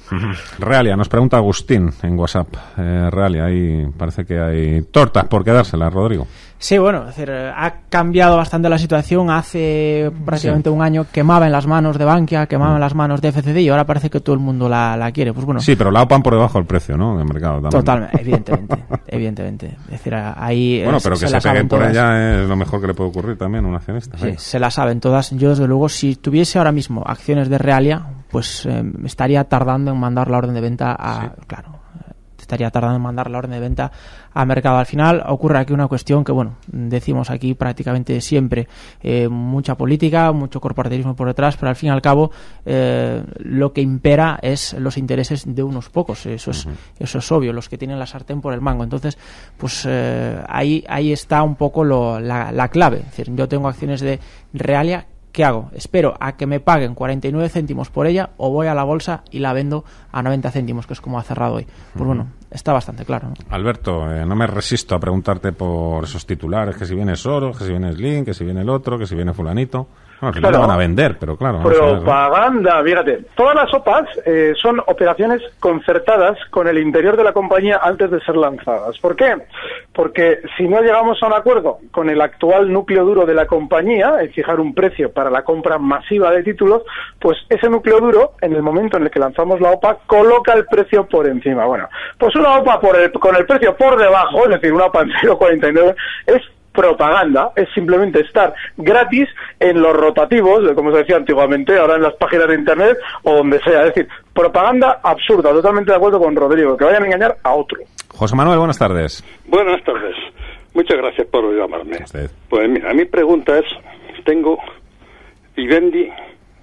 [0.59, 2.47] Realia, nos pregunta Agustín en WhatsApp.
[2.77, 6.27] Eh, Realia, ahí parece que hay tortas por quedárselas, Rodrigo.
[6.57, 9.31] Sí, bueno, es decir, eh, ha cambiado bastante la situación.
[9.31, 13.31] Hace prácticamente un año quemaba en las manos de Bankia, quemaba en las manos de
[13.31, 15.33] FCD y ahora parece que todo el mundo la, la quiere.
[15.33, 17.17] Pues bueno, Sí, pero la OPAN por debajo del precio, ¿no?
[17.17, 17.61] De mercado.
[17.61, 17.71] también.
[17.71, 19.67] totalmente, evidentemente, evidentemente.
[19.85, 21.93] Es decir, ahí eh, Bueno, pero que se, la pegue saben por todas.
[21.93, 24.17] ella es lo mejor que le puede ocurrir también a un accionista.
[24.17, 25.31] Sí, se la saben todas.
[25.31, 29.97] Yo, desde luego, si tuviese ahora mismo acciones de Realia, pues eh, estaría tardando en
[29.97, 31.33] mandar la orden de venta a.
[31.47, 31.80] Claro,
[32.51, 33.91] estaría tardando en mandar la orden de venta
[34.33, 34.77] a mercado.
[34.77, 38.67] Al final ocurre aquí una cuestión que, bueno, decimos aquí prácticamente siempre,
[39.01, 42.31] eh, mucha política, mucho corporativismo por detrás, pero al fin y al cabo
[42.65, 46.25] eh, lo que impera es los intereses de unos pocos.
[46.25, 46.67] Eso es,
[46.99, 48.83] eso es obvio, los que tienen la sartén por el mango.
[48.83, 49.17] Entonces,
[49.57, 52.97] pues eh, ahí, ahí está un poco lo- la, la clave.
[52.97, 54.19] Es decir, yo tengo acciones de
[54.53, 55.69] Realia ¿Qué hago?
[55.73, 59.39] ¿Espero a que me paguen 49 céntimos por ella o voy a la bolsa y
[59.39, 61.67] la vendo a 90 céntimos, que es como ha cerrado hoy?
[61.93, 63.29] Pues bueno, está bastante claro.
[63.29, 63.35] ¿no?
[63.49, 67.63] Alberto, eh, no me resisto a preguntarte por esos titulares, que si viene Soro, que
[67.63, 69.87] si viene Slim, que si viene el otro, que si viene fulanito.
[70.21, 70.67] Al final Claro.
[70.67, 71.61] van a vender, pero claro.
[71.63, 73.25] Propaganda, fíjate.
[73.35, 78.19] Todas las OPAs eh, son operaciones concertadas con el interior de la compañía antes de
[78.21, 78.97] ser lanzadas.
[78.99, 79.33] ¿Por qué?
[79.93, 84.15] Porque si no llegamos a un acuerdo con el actual núcleo duro de la compañía,
[84.21, 86.83] en fijar un precio para la compra masiva de títulos,
[87.19, 90.65] pues ese núcleo duro, en el momento en el que lanzamos la OPA, coloca el
[90.65, 91.65] precio por encima.
[91.65, 95.01] Bueno, pues una OPA por el- con el precio por debajo, es decir, una OPA
[95.01, 95.95] en 0,49,
[96.27, 96.41] es
[96.73, 99.27] propaganda, es simplemente estar gratis
[99.59, 103.59] en los rotativos, como se decía antiguamente, ahora en las páginas de internet o donde
[103.61, 103.81] sea.
[103.81, 107.79] Es decir, propaganda absurda, totalmente de acuerdo con Rodrigo, que vayan a engañar a otro.
[108.09, 109.23] José Manuel, buenas tardes.
[109.47, 110.15] Buenas tardes.
[110.73, 111.97] Muchas gracias por llamarme.
[112.49, 113.65] Pues mira, mi pregunta es,
[114.23, 114.57] tengo
[115.55, 116.09] Vivendi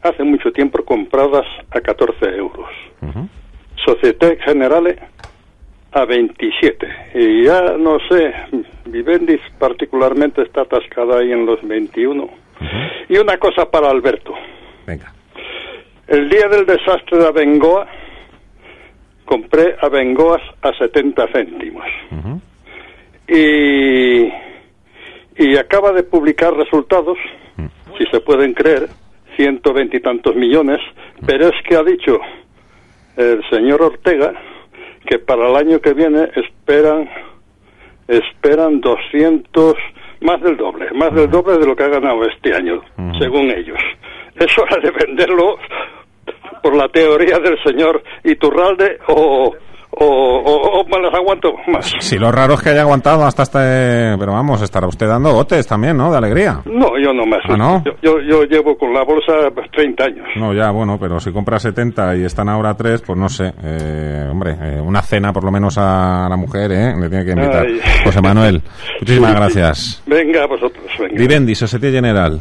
[0.03, 2.68] hace mucho tiempo compradas a 14 euros.
[3.85, 4.99] Societe Generale
[5.92, 6.88] a 27.
[7.14, 8.33] Y ya no sé,
[8.87, 12.29] Vivendi particularmente está atascada ahí en los 21.
[13.09, 14.35] Y una cosa para Alberto.
[14.87, 15.12] Venga.
[16.07, 17.87] El día del desastre de Abengoa,
[19.24, 21.85] compré Abengoas a 70 céntimos.
[23.29, 24.33] Y,
[25.37, 27.18] y acaba de publicar resultados,
[27.98, 28.88] si se pueden creer,
[29.37, 30.81] 120 y tantos millones,
[31.27, 32.18] pero es que ha dicho
[33.16, 34.33] el señor Ortega
[35.09, 37.09] que para el año que viene esperan
[38.07, 39.75] esperan 200
[40.21, 42.83] más del doble, más del doble de lo que ha ganado este año,
[43.18, 43.79] según ellos.
[44.35, 45.59] Es hora de venderlo
[46.62, 49.55] por la teoría del señor Iturralde o,
[49.90, 51.92] o, me las aguanto más.
[52.01, 54.16] Sí, lo raro es que haya aguantado hasta este...
[54.18, 56.11] Pero vamos, estará usted dando botes también, ¿no?
[56.11, 56.61] De alegría.
[56.66, 57.40] No, yo no más.
[57.48, 57.83] ¿Ah, no?
[58.03, 59.33] Yo, yo, llevo con la bolsa
[59.72, 60.27] 30 años.
[60.37, 63.53] No, ya, bueno, pero si compra 70 y están ahora 3, pues no sé.
[63.62, 66.94] Eh, hombre, eh, una cena por lo menos a la mujer, ¿eh?
[66.98, 67.66] Le tiene que invitar.
[68.05, 68.62] José Manuel,
[69.01, 70.03] muchísimas gracias.
[70.07, 71.14] Venga, vosotros, venga.
[71.16, 72.40] Vivendi, Societe General.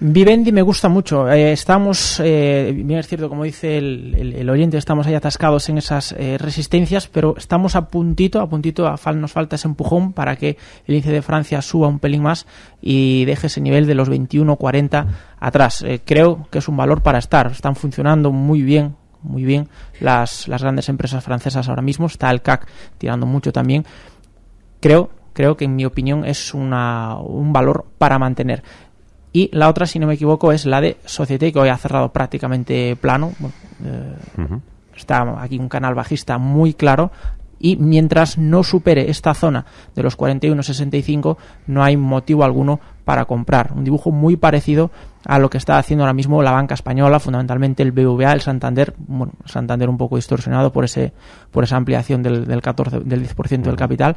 [0.00, 1.30] Vivendi me gusta mucho.
[1.30, 5.78] Eh, estamos, eh, bien es cierto, como dice el, el, oyente, estamos ahí atascados en
[5.78, 10.12] esas eh, resistencias, pero estamos a puntito, a puntito, a fal, nos falta ese empujón
[10.12, 12.46] para que el índice de Francia suba un pelín más
[12.80, 15.06] y deje ese nivel de los 21-40
[15.38, 15.82] atrás.
[15.82, 17.46] Eh, creo que es un valor para estar.
[17.52, 19.68] Están funcionando muy bien, muy bien
[20.00, 22.06] las, las grandes empresas francesas ahora mismo.
[22.06, 22.66] Está el CAC
[22.98, 23.84] tirando mucho también.
[24.80, 28.62] Creo creo que en mi opinión es una, un valor para mantener.
[29.34, 32.10] Y la otra, si no me equivoco, es la de Societe, que hoy ha cerrado
[32.12, 33.32] prácticamente plano.
[33.84, 34.14] eh,
[34.96, 37.10] Está aquí un canal bajista muy claro.
[37.58, 39.66] Y mientras no supere esta zona
[39.96, 43.72] de los 41.65, no hay motivo alguno para comprar.
[43.72, 44.92] Un dibujo muy parecido
[45.26, 48.94] a lo que está haciendo ahora mismo la banca española, fundamentalmente el BVA, el Santander,
[48.98, 51.12] bueno, Santander un poco distorsionado por ese
[51.50, 54.16] por esa ampliación del, del 14 del 10% del capital,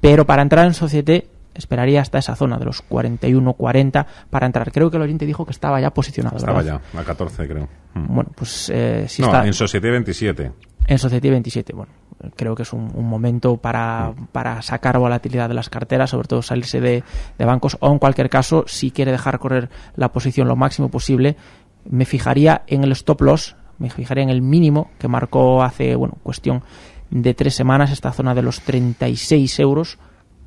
[0.00, 4.72] pero para entrar en Societe esperaría hasta esa zona de los 41-40 para entrar.
[4.72, 6.36] Creo que el oyente dijo que estaba ya posicionado.
[6.36, 6.80] Estaba ¿verdad?
[6.92, 7.68] ya, a 14 creo.
[7.94, 8.14] Mm.
[8.14, 10.52] Bueno, pues eh, si no, está en Societe 27.
[10.86, 11.92] en Society 27, bueno,
[12.36, 16.42] creo que es un, un momento para, para sacar volatilidad de las carteras, sobre todo
[16.42, 17.02] salirse de,
[17.38, 21.36] de bancos, o en cualquier caso, si quiere dejar correr la posición lo máximo posible,
[21.88, 26.16] me fijaría en el stop loss, me fijaría en el mínimo que marcó hace, bueno,
[26.22, 26.62] cuestión
[27.10, 29.98] de tres semanas, esta zona de los 36 euros,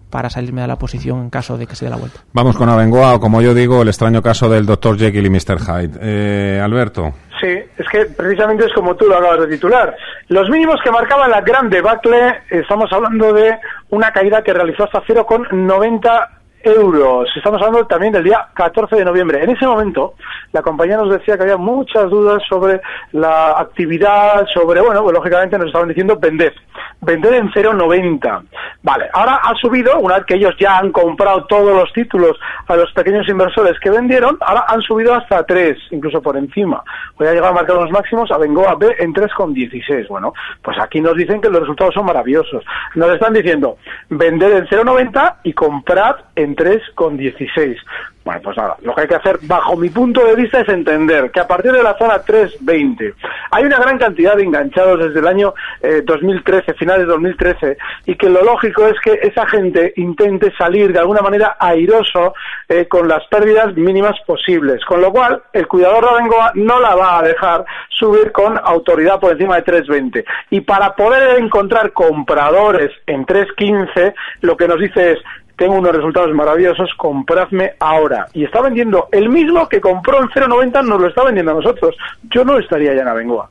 [0.10, 2.20] para salirme de la posición en caso de que se dé la vuelta.
[2.34, 4.98] Vamos con Abengoa, o como yo digo, el extraño caso del Dr.
[4.98, 5.60] Jekyll y Mr.
[5.60, 6.00] Hyde.
[6.02, 7.14] Eh, Alberto.
[7.40, 9.96] Sí, es que precisamente es como tú lo acabas de titular.
[10.28, 13.58] Los mínimos que marcaba la gran debacle, estamos hablando de
[13.92, 17.30] una caída que realizó hasta 0,90 euros.
[17.36, 19.44] Estamos hablando también del día 14 de noviembre.
[19.44, 20.16] En ese momento,
[20.52, 25.58] la compañía nos decía que había muchas dudas sobre la actividad, sobre, bueno, pues lógicamente
[25.58, 26.54] nos estaban diciendo vender.
[27.02, 28.44] Vender en 0,90.
[28.84, 32.76] Vale, ahora ha subido, una vez que ellos ya han comprado todos los títulos a
[32.76, 36.84] los pequeños inversores que vendieron, ahora han subido hasta 3, incluso por encima.
[37.18, 40.08] Hoy ha llegado a marcar los máximos a Bengoa B en 3,16.
[40.08, 42.64] Bueno, pues aquí nos dicen que los resultados son maravillosos.
[42.96, 43.78] Nos están diciendo
[44.10, 47.78] vender en 0,90 y comprar en 3,16.
[48.24, 51.32] Bueno, pues nada, lo que hay que hacer, bajo mi punto de vista, es entender
[51.32, 53.14] que a partir de la zona 320
[53.50, 58.16] hay una gran cantidad de enganchados desde el año eh, 2013, finales de 2013, y
[58.16, 62.34] que lo lógico es que esa gente intente salir de alguna manera airoso
[62.68, 64.84] eh, con las pérdidas mínimas posibles.
[64.86, 69.20] Con lo cual, el cuidador de Abengoa no la va a dejar subir con autoridad
[69.20, 70.26] por encima de 320.
[70.52, 75.20] Y para poder encontrar compradores en 315, lo que nos dice es,
[75.60, 78.26] tengo unos resultados maravillosos, compradme ahora.
[78.34, 81.96] Y está vendiendo el mismo que compró en 0,90, nos lo está vendiendo a nosotros.
[82.32, 83.50] Yo no estaría ya en Abengoa.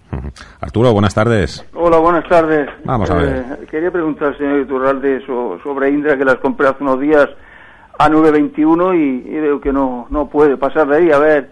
[0.61, 1.65] Arturo, buenas tardes.
[1.75, 2.69] Hola, buenas tardes.
[2.85, 3.29] Vamos a ver.
[3.63, 7.29] Eh, quería preguntar al señor Iturralde so- sobre Indra, que las compré hace unos días
[7.99, 11.13] a 9.21 y, y veo que no, no puede pasar de ahí.
[11.13, 11.51] A ver,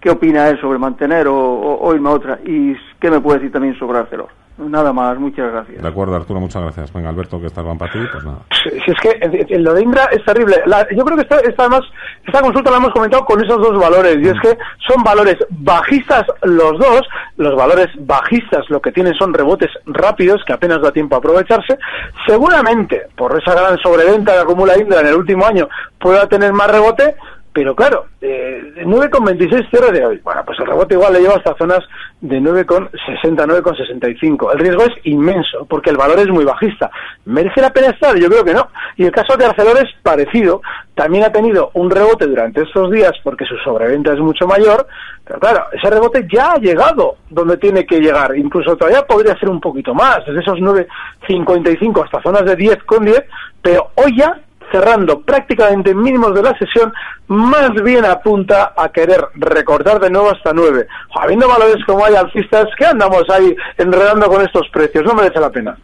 [0.00, 2.38] ¿qué opina él sobre mantener o, o- o irme a otra?
[2.46, 4.28] Y qué me puede decir también sobre Arcelor.
[4.58, 5.82] Nada más, muchas gracias.
[5.82, 6.92] De acuerdo, Arturo, muchas gracias.
[6.92, 8.38] Venga, Alberto, que estás van para ti, pues nada.
[8.62, 10.56] Si es que eh, eh, lo de Indra es terrible.
[10.66, 11.80] La- yo creo que esta, esta, además,
[12.26, 14.18] esta consulta la hemos comentado con esos dos valores.
[14.20, 17.00] Y es que son valores bajistas los dos.
[17.38, 21.78] Los valores bajistas lo que tienen son rebotes rápidos que apenas da tiempo a aprovecharse.
[22.26, 26.70] Seguramente, por esa gran sobreventa que acumula Indra en el último año, pueda tener más
[26.70, 27.16] rebote.
[27.52, 30.20] Pero claro, eh, 9,26 cierre de hoy.
[30.24, 31.80] Bueno, pues el rebote igual le lleva hasta zonas
[32.22, 34.52] de 9,60, 9,65.
[34.52, 36.90] El riesgo es inmenso, porque el valor es muy bajista.
[37.26, 38.16] ¿Merece la pena estar?
[38.16, 38.68] Yo creo que no.
[38.96, 40.62] Y el caso de Arcelor es parecido.
[40.94, 44.86] También ha tenido un rebote durante estos días porque su sobreventa es mucho mayor.
[45.24, 48.34] Pero claro, ese rebote ya ha llegado donde tiene que llegar.
[48.34, 53.24] Incluso todavía podría ser un poquito más, desde esos 9,55 hasta zonas de 10,10.
[53.60, 54.40] Pero hoy ya
[54.72, 56.92] cerrando prácticamente en mínimos de la sesión,
[57.28, 60.86] más bien apunta a querer recortar de nuevo hasta 9.
[61.14, 65.04] Habiendo valores como hay alcistas, que andamos ahí enredando con estos precios?
[65.04, 65.78] No merece la pena.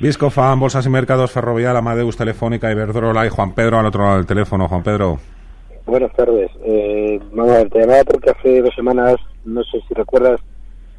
[0.00, 4.26] Viscofan, Bolsas y Mercados, Ferrovial, Amadeus, Telefónica, Iberdrola y Juan Pedro al otro lado del
[4.26, 4.68] teléfono.
[4.68, 5.18] Juan Pedro.
[5.86, 6.50] Buenas tardes.
[6.64, 10.40] Eh, vamos a ver, te llamaba porque hace dos semanas, no sé si recuerdas,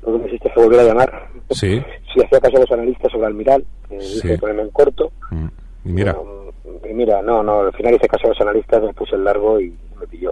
[0.01, 1.27] creo que me hiciste volver a llamar.
[1.51, 1.81] Sí.
[2.13, 5.12] si hacía caso a los analistas sobre Almiral, que dije ponerme en corto.
[5.31, 5.47] Mm.
[5.86, 6.15] Y mira.
[6.89, 9.60] Y mira, no, no, al final hice caso a los analistas, me puse el largo
[9.60, 10.32] y me pilló.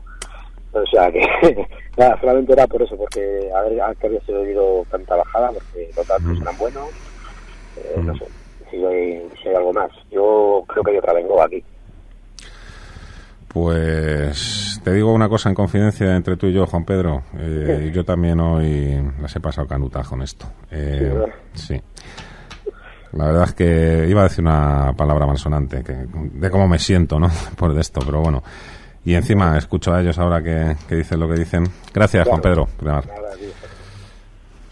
[0.71, 1.21] O sea que,
[1.97, 5.89] nada, solamente era por eso, porque a ver a qué había sido tanta bajada, porque
[5.95, 6.89] los datos eran buenos.
[7.77, 8.25] Eh, No sé
[8.71, 9.91] si hay, si hay algo más.
[10.11, 11.63] Yo creo que hay otra vengo aquí.
[13.49, 17.21] Pues te digo una cosa en confidencia entre tú y yo, Juan Pedro.
[17.37, 20.47] Eh, Yo también hoy las he pasado canutajo con esto.
[20.71, 21.13] Eh,
[21.53, 21.79] sí.
[23.13, 27.19] La verdad es que iba a decir una palabra malsonante, que, de cómo me siento,
[27.19, 27.29] ¿no?
[27.55, 28.43] Por esto, pero bueno.
[29.05, 31.65] Y encima escucho a ellos ahora que, que dicen lo que dicen.
[31.93, 33.03] Gracias, Juan Pedro, llamar.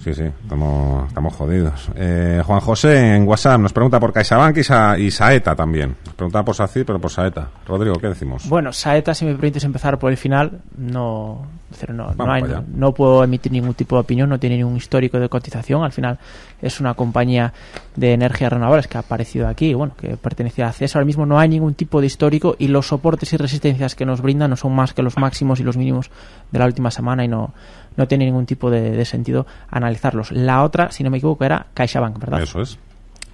[0.03, 1.89] Sí, sí, estamos, estamos jodidos.
[1.95, 5.95] Eh, Juan José en WhatsApp nos pregunta por CaixaBank y, Sa y Saeta también.
[6.05, 7.49] Nos pregunta por SACI, pero por Saeta.
[7.67, 8.49] Rodrigo, ¿qué decimos?
[8.49, 11.45] Bueno, Saeta, si me permites empezar por el final, no,
[11.93, 15.83] no, hay- no puedo emitir ningún tipo de opinión, no tiene ningún histórico de cotización.
[15.83, 16.17] Al final
[16.63, 17.53] es una compañía
[17.95, 20.95] de energías renovables que ha aparecido aquí, bueno, que pertenecía a CES.
[20.95, 24.21] Ahora mismo no hay ningún tipo de histórico y los soportes y resistencias que nos
[24.21, 26.09] brindan no son más que los máximos y los mínimos
[26.51, 27.53] de la última semana y no,
[27.95, 30.31] no tiene ningún tipo de, de sentido analizarlos.
[30.31, 32.41] La otra, si no me equivoco, era CaixaBank, ¿verdad?
[32.41, 32.77] Eso es.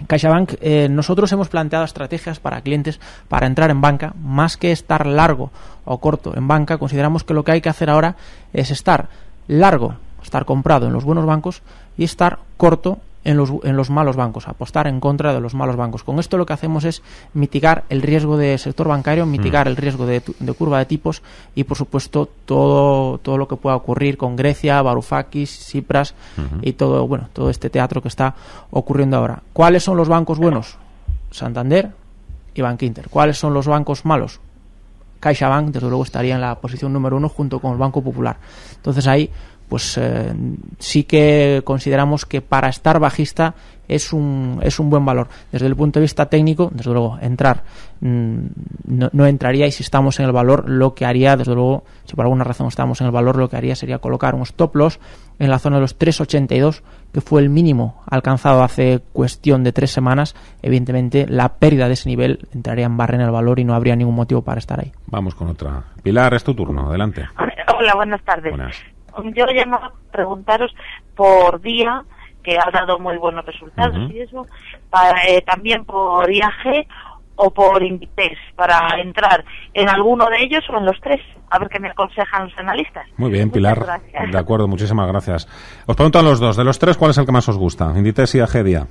[0.05, 5.07] CaixaBank, eh, nosotros hemos planteado estrategias para clientes para entrar en banca, más que estar
[5.07, 5.51] largo
[5.85, 8.15] o corto en banca, consideramos que lo que hay que hacer ahora
[8.53, 9.09] es estar
[9.47, 11.63] largo, estar comprado en los buenos bancos
[11.97, 15.75] y estar corto en los, en los malos bancos, apostar en contra de los malos
[15.75, 16.01] bancos.
[16.01, 20.05] Con esto lo que hacemos es mitigar el riesgo del sector bancario, mitigar el riesgo
[20.05, 20.21] de
[20.57, 21.21] curva de tipos
[21.53, 26.15] y, por supuesto, todo, todo lo que pueda ocurrir con Grecia, Varoufakis, Cipras
[26.61, 28.33] y todo, bueno, todo este teatro que está
[28.71, 29.43] ocurriendo ahora.
[29.51, 30.77] ¿Cuáles son los bancos buenos?
[31.29, 31.91] Santander
[32.55, 33.09] y Bankinter.
[33.09, 34.39] ¿Cuáles son los bancos malos?
[35.19, 38.37] CaixaBank, desde luego, estaría en la posición número uno junto con el Banco Popular.
[38.75, 39.29] Entonces ahí,
[39.69, 40.34] pues eh,
[40.80, 43.56] sí que consideramos que para estar bajista
[43.88, 45.27] es un, es un buen valor.
[45.51, 47.63] Desde el punto de vista técnico, desde luego, entrar
[48.01, 48.38] mm,
[48.86, 52.15] no, no entraría y si estamos en el valor, lo que haría, desde luego, si
[52.15, 54.99] por alguna razón estamos en el valor, lo que haría sería colocar un stop loss
[55.39, 56.82] en la zona de los 3,82,
[57.13, 60.36] que fue el mínimo alcanzado hace cuestión de tres semanas.
[60.62, 63.95] Evidentemente, la pérdida de ese nivel entraría en barra en el valor y no habría
[63.95, 64.91] ningún motivo para estar ahí.
[65.08, 65.84] Vamos con otra.
[66.03, 66.89] Pilar, es tu turno.
[66.89, 67.27] Adelante.
[67.77, 68.51] Hola, buenas tardes.
[68.51, 68.96] Buenas.
[69.23, 70.73] Yo llamo a preguntaros
[71.15, 72.03] por día,
[72.43, 74.45] que ha dado muy buenos resultados y eso,
[74.89, 76.88] para, eh, también por IAG
[77.36, 81.69] o por Inditex, para entrar en alguno de ellos o en los tres, a ver
[81.69, 83.06] qué me aconsejan los analistas.
[83.17, 83.86] Muy bien, Pilar.
[84.32, 85.47] De acuerdo, muchísimas gracias.
[85.86, 86.58] Os pregunto a los dos.
[86.58, 87.93] De los tres, ¿cuál es el que más os gusta?
[87.95, 88.88] Inditex y Agedia.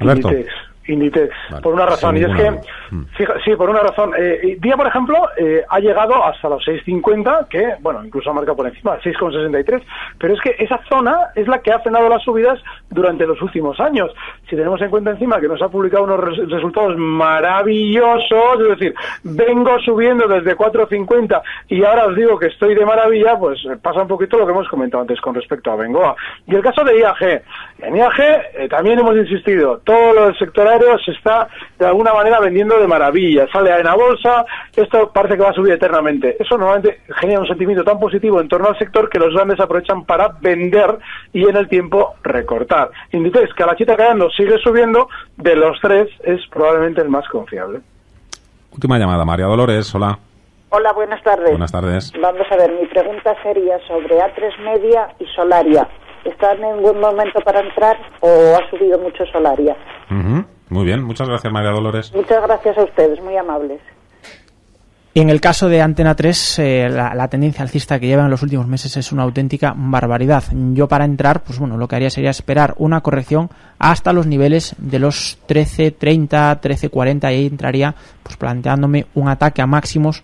[0.00, 0.30] Alberto.
[0.30, 0.69] Inditex.
[0.90, 2.16] Inditex, Vale, por una razón.
[2.16, 2.60] Y es que, duda.
[3.16, 4.12] fija- sí, por una razón.
[4.18, 8.56] Eh, Día, por ejemplo, eh, ha llegado hasta los 6.50, que, bueno, incluso ha marcado
[8.56, 9.82] por encima, 6,63.
[10.18, 12.58] Pero es que esa zona es la que ha frenado las subidas
[12.90, 14.10] durante los últimos años.
[14.48, 18.94] Si tenemos en cuenta encima que nos ha publicado unos res- resultados maravillosos, es decir,
[19.24, 24.08] vengo subiendo desde 4.50 y ahora os digo que estoy de maravilla, pues pasa un
[24.08, 26.16] poquito lo que hemos comentado antes con respecto a Bengoa.
[26.46, 27.42] Y el caso de IAG.
[27.82, 30.68] En IAG eh, también hemos insistido, todo lo del sector
[31.04, 33.46] se está de alguna manera vendiendo de maravilla.
[33.52, 36.36] Sale en la bolsa, esto parece que va a subir eternamente.
[36.38, 40.04] Eso normalmente genera un sentimiento tan positivo en torno al sector que los grandes aprovechan
[40.04, 40.98] para vender
[41.32, 42.90] y en el tiempo recortar.
[43.12, 47.26] Inditex, que a la chita callando sigue subiendo, de los tres es probablemente el más
[47.28, 47.80] confiable.
[48.72, 49.94] Última llamada, María Dolores.
[49.94, 50.18] Hola.
[50.70, 51.50] Hola, buenas tardes.
[51.50, 52.12] Buenas tardes.
[52.20, 55.88] Vamos a ver, mi pregunta sería sobre A3 Media y Solaria.
[56.24, 59.76] ¿Está en un buen momento para entrar o ha subido mucho Solaria?
[60.10, 60.44] Ujú.
[60.70, 62.12] Muy bien, muchas gracias, María Dolores.
[62.14, 63.80] Muchas gracias a ustedes, muy amables.
[65.12, 68.44] En el caso de Antena 3, eh, la, la tendencia alcista que lleva en los
[68.44, 70.44] últimos meses es una auténtica barbaridad.
[70.72, 74.76] Yo para entrar, pues bueno, lo que haría sería esperar una corrección hasta los niveles
[74.78, 80.22] de los 13.30, 13.40 y ahí entraría pues planteándome un ataque a máximos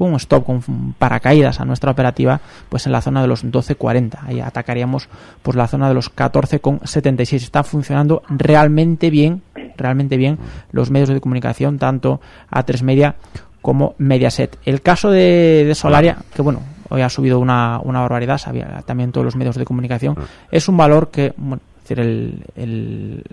[0.00, 4.18] con un stop, con paracaídas a nuestra operativa, pues en la zona de los 12.40.
[4.26, 5.08] Ahí atacaríamos
[5.42, 7.34] pues la zona de los 14.76.
[7.34, 9.42] Está funcionando realmente bien,
[9.80, 10.38] realmente bien
[10.72, 13.16] los medios de comunicación, tanto A3 Media
[13.62, 14.56] como Mediaset.
[14.64, 19.12] El caso de, de Solaria, que bueno, hoy ha subido una, una barbaridad, sabía también
[19.12, 20.16] todos los medios de comunicación,
[20.50, 23.24] es un valor que, bueno, es decir, el, el-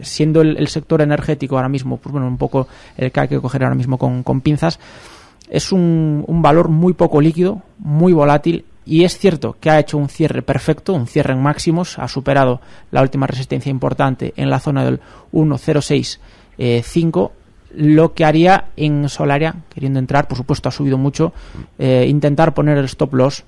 [0.00, 3.38] siendo el, el sector energético ahora mismo, pues bueno, un poco el que hay que
[3.40, 4.80] coger ahora mismo con, con pinzas,
[5.50, 9.96] es un, un valor muy poco líquido, muy volátil y es cierto que ha hecho
[9.96, 14.60] un cierre perfecto, un cierre en máximos, ha superado la última resistencia importante en la
[14.60, 15.00] zona del
[15.32, 17.30] 1.06.5
[17.76, 21.32] lo que haría en Solaria, queriendo entrar, por supuesto ha subido mucho,
[21.78, 23.44] eh, intentar poner el stop loss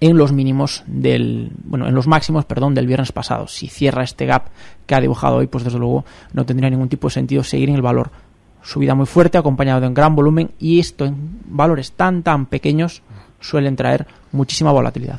[0.00, 3.46] en los mínimos del bueno en los máximos perdón del viernes pasado.
[3.46, 4.46] Si cierra este gap
[4.86, 7.76] que ha dibujado hoy pues desde luego no tendría ningún tipo de sentido seguir en
[7.76, 8.10] el valor.
[8.62, 13.02] Subida muy fuerte acompañado de un gran volumen y esto en valores tan tan pequeños
[13.44, 15.18] suelen traer muchísima volatilidad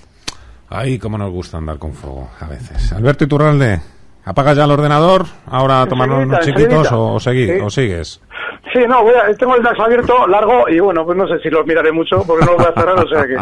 [0.69, 2.91] Ay, cómo nos gusta andar con fuego a veces.
[2.91, 3.79] Alberto Iturralde,
[4.25, 8.19] ¿apagas ya el ordenador ahora a tomar unos chiquitos o, o, o sigues?
[8.73, 11.49] Sí, no, voy a, tengo el DAX abierto largo y bueno, pues no sé si
[11.49, 13.37] los miraré mucho porque no lo voy a cerrar, o sea que...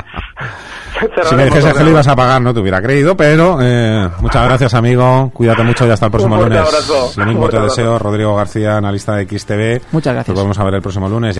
[1.27, 4.45] si me dijese que lo ibas a pagar no te hubiera creído, pero eh, muchas
[4.45, 6.59] gracias amigo, cuídate mucho y hasta el próximo lunes.
[6.59, 7.13] Abrazo.
[7.17, 9.93] Lo mismo te deseo, Rodrigo García, analista de XTV.
[9.93, 10.35] Muchas gracias.
[10.35, 11.39] Nos vamos a ver el próximo lunes.